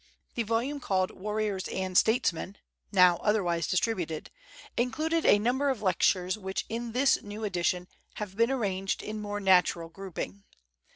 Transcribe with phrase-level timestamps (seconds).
[0.33, 2.57] The volume called "Warriors and Statesmen"
[2.91, 4.31] (now otherwise distributed)
[4.75, 9.39] included a number of lectures which in this new edition have been arranged in more
[9.39, 10.43] natural grouping.